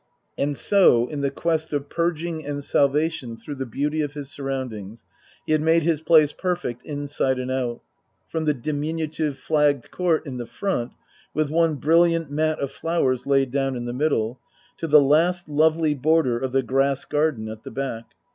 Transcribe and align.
And 0.35 0.57
so, 0.57 1.05
in 1.09 1.21
the 1.21 1.29
quest 1.29 1.73
of 1.73 1.87
purging 1.87 2.43
and 2.43 2.63
salvation 2.63 3.37
through 3.37 3.53
the 3.53 3.67
beauty 3.67 4.01
of 4.01 4.13
his 4.15 4.31
surroundings, 4.31 5.05
he 5.45 5.51
had 5.51 5.61
made 5.61 5.83
his 5.83 6.01
place 6.01 6.33
perfect 6.33 6.83
inside 6.83 7.37
and 7.37 7.51
out, 7.51 7.81
from 8.27 8.45
the 8.45 8.53
diminutive 8.55 9.37
flagged 9.37 9.91
court 9.91 10.25
in 10.25 10.37
the 10.37 10.47
front 10.47 10.93
(with 11.35 11.51
one 11.51 11.75
brilliant 11.75 12.31
mat 12.31 12.59
of 12.59 12.71
flowers 12.71 13.27
laid 13.27 13.51
down 13.51 13.75
in 13.75 13.85
the 13.85 13.93
middle) 13.93 14.39
to 14.77 14.87
the 14.87 14.99
last 14.99 15.47
lovely 15.47 15.93
border 15.93 16.39
of 16.39 16.51
the 16.51 16.63
grass 16.63 17.05
garden 17.05 17.47
at 17.47 17.61
the 17.61 17.69
back. 17.69 18.05